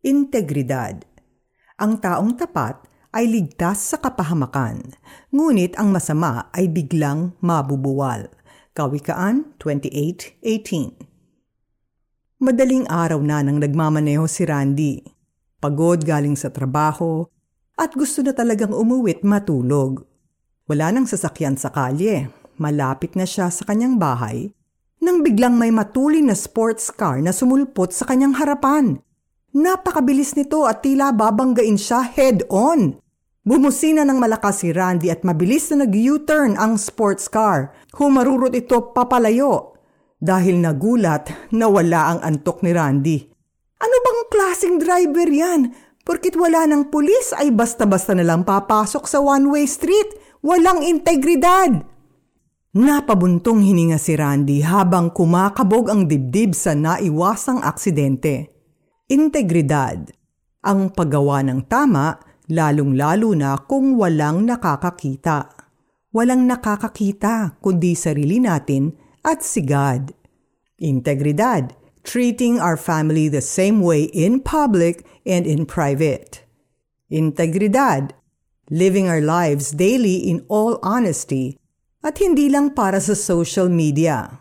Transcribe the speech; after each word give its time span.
Integridad. 0.00 1.04
Ang 1.76 2.00
taong 2.00 2.32
tapat 2.32 2.88
ay 3.12 3.28
ligtas 3.28 3.92
sa 3.92 4.00
kapahamakan, 4.00 4.96
ngunit 5.28 5.76
ang 5.76 5.92
masama 5.92 6.48
ay 6.56 6.72
biglang 6.72 7.36
mabubuwal. 7.44 8.32
Kawikaan 8.72 9.52
28.18 9.60 10.40
Madaling 12.40 12.88
araw 12.88 13.20
na 13.20 13.44
nang 13.44 13.60
nagmamaneho 13.60 14.24
si 14.24 14.48
Randy. 14.48 15.04
Pagod 15.60 16.08
galing 16.08 16.32
sa 16.32 16.48
trabaho 16.48 17.28
at 17.76 17.92
gusto 17.92 18.24
na 18.24 18.32
talagang 18.32 18.72
umuwit 18.72 19.20
matulog. 19.20 20.08
Wala 20.64 20.96
nang 20.96 21.04
sasakyan 21.04 21.60
sa 21.60 21.68
kalye. 21.68 22.32
Malapit 22.56 23.20
na 23.20 23.28
siya 23.28 23.52
sa 23.52 23.68
kanyang 23.68 24.00
bahay 24.00 24.48
nang 25.00 25.24
biglang 25.24 25.56
may 25.56 25.72
matulin 25.72 26.28
na 26.28 26.36
sports 26.36 26.92
car 26.92 27.24
na 27.24 27.32
sumulpot 27.32 27.88
sa 27.88 28.04
kanyang 28.04 28.36
harapan. 28.36 29.00
Napakabilis 29.50 30.38
nito 30.38 30.62
at 30.62 30.86
tila 30.86 31.10
babanggain 31.10 31.74
siya 31.74 32.06
head-on. 32.06 33.02
Bumusina 33.42 34.06
ng 34.06 34.22
malakas 34.22 34.62
si 34.62 34.70
Randy 34.70 35.10
at 35.10 35.26
mabilis 35.26 35.74
na 35.74 35.82
nag-U-turn 35.82 36.54
ang 36.54 36.78
sports 36.78 37.26
car. 37.26 37.74
Humarurot 37.98 38.54
ito 38.54 38.94
papalayo 38.94 39.74
dahil 40.22 40.62
nagulat 40.62 41.50
na 41.50 41.66
wala 41.66 42.14
ang 42.14 42.20
antok 42.22 42.62
ni 42.62 42.70
Randy. 42.70 43.18
Ano 43.82 43.96
bang 44.06 44.20
klaseng 44.30 44.76
driver 44.78 45.26
yan? 45.26 45.74
Porkit 46.06 46.38
wala 46.38 46.70
ng 46.70 46.86
pulis 46.86 47.34
ay 47.34 47.50
basta-basta 47.50 48.14
na 48.14 48.22
lang 48.22 48.46
papasok 48.46 49.02
sa 49.10 49.18
one-way 49.18 49.66
street. 49.66 50.14
Walang 50.46 50.86
integridad. 50.86 51.82
Napabuntong 52.70 53.66
hininga 53.66 53.98
si 53.98 54.14
Randy 54.14 54.62
habang 54.62 55.10
kumakabog 55.10 55.90
ang 55.90 56.06
dibdib 56.06 56.54
sa 56.54 56.70
naiwasang 56.70 57.66
aksidente. 57.66 58.59
Integridad. 59.10 60.06
Ang 60.62 60.94
paggawa 60.94 61.42
ng 61.42 61.66
tama, 61.66 62.14
lalong-lalo 62.46 63.34
na 63.34 63.58
kung 63.58 63.98
walang 63.98 64.46
nakakakita. 64.46 65.50
Walang 66.14 66.46
nakakakita 66.46 67.58
kundi 67.58 67.98
sarili 67.98 68.38
natin 68.38 68.94
at 69.26 69.42
si 69.42 69.66
God. 69.66 70.14
Integridad, 70.78 71.74
treating 72.06 72.62
our 72.62 72.78
family 72.78 73.26
the 73.26 73.42
same 73.42 73.82
way 73.82 74.06
in 74.14 74.38
public 74.38 75.02
and 75.26 75.42
in 75.42 75.66
private. 75.66 76.46
Integridad, 77.10 78.14
living 78.70 79.10
our 79.10 79.18
lives 79.18 79.74
daily 79.74 80.22
in 80.22 80.46
all 80.46 80.78
honesty 80.86 81.58
at 82.06 82.14
hindi 82.22 82.46
lang 82.46 82.78
para 82.78 83.02
sa 83.02 83.18
social 83.18 83.66
media. 83.66 84.38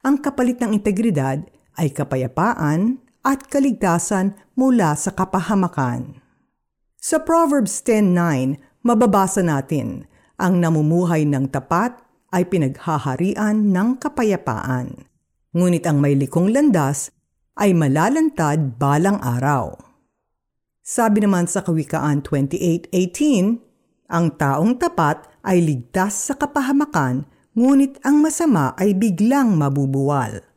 Ang 0.00 0.24
kapalit 0.24 0.56
ng 0.64 0.72
integridad 0.72 1.44
ay 1.76 1.92
kapayapaan 1.92 3.09
at 3.20 3.48
kaligtasan 3.48 4.36
mula 4.56 4.96
sa 4.96 5.12
kapahamakan. 5.12 6.20
Sa 7.00 7.20
Proverbs 7.20 7.80
10.9, 7.84 8.60
mababasa 8.84 9.40
natin, 9.40 10.08
ang 10.40 10.60
namumuhay 10.60 11.28
ng 11.28 11.52
tapat 11.52 11.96
ay 12.32 12.48
pinaghaharian 12.48 13.72
ng 13.72 14.00
kapayapaan. 14.00 15.08
Ngunit 15.52 15.84
ang 15.84 16.00
may 16.00 16.16
likong 16.16 16.52
landas 16.52 17.12
ay 17.60 17.76
malalantad 17.76 18.80
balang 18.80 19.20
araw. 19.20 19.76
Sabi 20.80 21.22
naman 21.22 21.44
sa 21.44 21.60
Kawikaan 21.60 22.24
28.18, 22.24 24.08
ang 24.10 24.26
taong 24.34 24.74
tapat 24.80 25.22
ay 25.46 25.62
ligtas 25.62 26.30
sa 26.30 26.34
kapahamakan, 26.34 27.28
ngunit 27.54 28.00
ang 28.02 28.18
masama 28.24 28.74
ay 28.74 28.96
biglang 28.96 29.54
mabubuwal. 29.54 30.49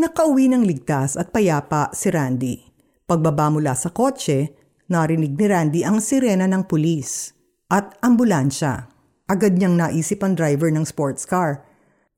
Nakauwi 0.00 0.48
ng 0.48 0.64
ligtas 0.64 1.20
at 1.20 1.28
payapa 1.28 1.92
si 1.92 2.08
Randy. 2.08 2.56
Pagbaba 3.04 3.52
mula 3.52 3.76
sa 3.76 3.92
kotse, 3.92 4.48
narinig 4.88 5.36
ni 5.36 5.44
Randy 5.44 5.80
ang 5.84 6.00
sirena 6.00 6.48
ng 6.48 6.64
pulis 6.64 7.36
at 7.68 8.00
ambulansya. 8.00 8.88
Agad 9.28 9.60
niyang 9.60 9.76
naisip 9.76 10.24
ang 10.24 10.32
driver 10.32 10.72
ng 10.72 10.88
sports 10.88 11.28
car. 11.28 11.68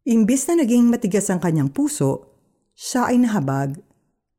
Imbis 0.07 0.47
na 0.47 0.63
naging 0.63 0.95
matigas 0.95 1.27
ang 1.27 1.43
kanyang 1.43 1.75
puso, 1.75 2.39
siya 2.79 3.11
ay 3.11 3.19
nahabag. 3.19 3.75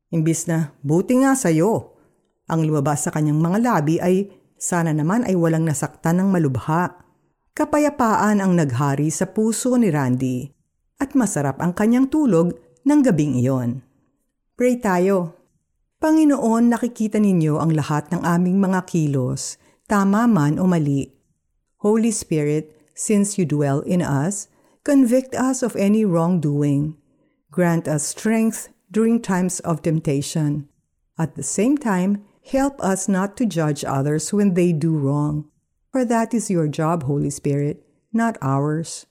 Imbis 0.08 0.48
na, 0.48 0.72
buti 0.80 1.20
nga 1.20 1.36
sa'yo. 1.36 2.00
Ang 2.48 2.64
lumabas 2.64 3.04
sa 3.04 3.12
kanyang 3.12 3.44
mga 3.44 3.58
labi 3.60 4.00
ay, 4.00 4.32
sana 4.56 4.96
naman 4.96 5.20
ay 5.28 5.36
walang 5.36 5.68
nasaktan 5.68 6.16
ng 6.16 6.32
malubha. 6.32 6.96
Kapayapaan 7.52 8.40
ang 8.40 8.56
naghari 8.56 9.12
sa 9.12 9.28
puso 9.28 9.76
ni 9.76 9.92
Randy 9.92 10.48
at 10.96 11.12
masarap 11.12 11.60
ang 11.60 11.76
kanyang 11.76 12.08
tulog 12.08 12.56
ng 12.84 13.00
gabing 13.00 13.40
iyon. 13.40 13.80
Pray 14.54 14.76
tayo. 14.76 15.34
Panginoon, 16.04 16.68
nakikita 16.68 17.16
ninyo 17.16 17.56
ang 17.56 17.72
lahat 17.72 18.12
ng 18.12 18.20
aming 18.20 18.60
mga 18.60 18.84
kilos, 18.84 19.56
tama 19.88 20.28
man 20.28 20.60
o 20.60 20.68
mali. 20.68 21.08
Holy 21.80 22.12
Spirit, 22.12 22.76
since 22.92 23.40
you 23.40 23.48
dwell 23.48 23.80
in 23.88 24.04
us, 24.04 24.52
convict 24.84 25.32
us 25.32 25.64
of 25.64 25.74
any 25.80 26.04
wrongdoing. 26.04 26.96
Grant 27.48 27.88
us 27.88 28.04
strength 28.04 28.68
during 28.92 29.16
times 29.18 29.64
of 29.64 29.80
temptation. 29.80 30.68
At 31.16 31.40
the 31.40 31.42
same 31.42 31.80
time, 31.80 32.20
help 32.44 32.76
us 32.84 33.08
not 33.08 33.36
to 33.40 33.48
judge 33.48 33.84
others 33.84 34.32
when 34.32 34.54
they 34.54 34.76
do 34.76 34.92
wrong. 34.92 35.48
For 35.88 36.04
that 36.04 36.34
is 36.34 36.50
your 36.50 36.68
job, 36.68 37.04
Holy 37.08 37.30
Spirit, 37.30 37.86
not 38.12 38.36
ours. 38.42 39.06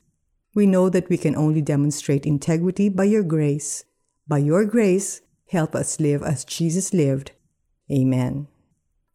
We 0.54 0.70
know 0.70 0.86
that 0.94 1.10
we 1.10 1.18
can 1.18 1.34
only 1.34 1.66
demonstrate 1.66 2.30
integrity 2.30 2.86
by 2.86 3.10
your 3.10 3.26
grace. 3.26 3.90
By 4.30 4.46
your 4.46 4.70
grace, 4.70 5.26
help 5.50 5.74
us 5.74 5.98
live 5.98 6.22
as 6.22 6.46
Jesus 6.46 6.94
lived. 6.94 7.34
Amen. 7.90 8.46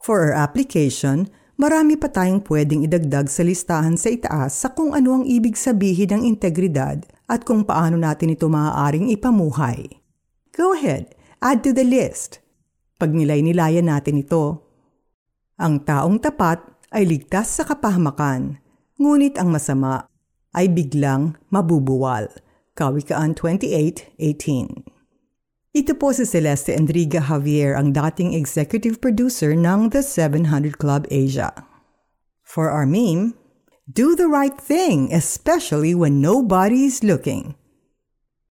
For 0.02 0.26
our 0.26 0.34
application, 0.34 1.30
marami 1.54 1.94
pa 1.94 2.10
tayong 2.10 2.42
pwedeng 2.50 2.82
idagdag 2.82 3.30
sa 3.30 3.46
listahan 3.46 3.94
sa 3.94 4.10
itaas 4.10 4.58
sa 4.58 4.74
kung 4.74 4.98
ano 4.98 5.22
ang 5.22 5.24
ibig 5.30 5.54
sabihin 5.54 6.18
ng 6.18 6.22
integridad 6.26 7.06
at 7.30 7.46
kung 7.46 7.62
paano 7.62 7.94
natin 7.94 8.34
ito 8.34 8.50
maaaring 8.50 9.06
ipamuhay. 9.14 9.86
Go 10.50 10.74
ahead, 10.74 11.14
add 11.38 11.62
to 11.62 11.70
the 11.70 11.86
list. 11.86 12.42
Pag 12.98 13.14
nilay-nilayan 13.14 13.86
natin 13.86 14.18
ito. 14.18 14.66
Ang 15.54 15.86
taong 15.86 16.18
tapat 16.18 16.66
ay 16.90 17.06
ligtas 17.06 17.46
sa 17.46 17.62
kapahamakan, 17.62 18.58
ngunit 18.98 19.38
ang 19.38 19.54
masama 19.54 20.07
ay 20.56 20.70
biglang 20.70 21.36
mabubuwal. 21.52 22.30
Kawikaan 22.78 23.34
28.18 23.34 24.98
ito 25.76 25.92
po 25.92 26.16
si 26.16 26.24
Celeste 26.24 26.72
Enriga 26.72 27.28
Javier, 27.28 27.76
ang 27.76 27.92
dating 27.92 28.32
executive 28.32 29.04
producer 29.04 29.52
ng 29.52 29.92
The 29.92 30.00
700 30.00 30.80
Club 30.80 31.04
Asia. 31.12 31.52
For 32.40 32.72
our 32.72 32.88
meme, 32.88 33.36
do 33.84 34.16
the 34.16 34.32
right 34.32 34.56
thing, 34.56 35.12
especially 35.12 35.92
when 35.92 36.24
nobody's 36.24 37.04
looking. 37.04 37.57